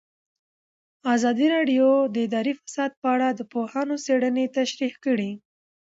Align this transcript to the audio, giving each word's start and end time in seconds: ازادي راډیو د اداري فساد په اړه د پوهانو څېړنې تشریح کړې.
ازادي 1.15 1.47
راډیو 1.55 1.87
د 2.13 2.15
اداري 2.27 2.53
فساد 2.61 2.91
په 3.01 3.07
اړه 3.15 3.27
د 3.33 3.41
پوهانو 3.51 3.95
څېړنې 4.05 4.45
تشریح 4.57 4.93
کړې. 5.05 5.31